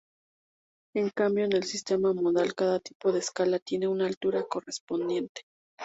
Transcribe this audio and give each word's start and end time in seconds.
En 0.95 1.11
cambio 1.11 1.45
en 1.45 1.53
el 1.55 1.63
sistema 1.63 2.11
modal 2.11 2.55
cada 2.55 2.79
tipo 2.79 3.11
de 3.11 3.19
escala 3.19 3.59
tiene 3.59 3.87
una 3.87 4.07
altura 4.07 4.41
correspondiente. 4.49 5.43